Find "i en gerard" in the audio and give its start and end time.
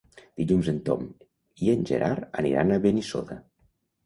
1.67-2.41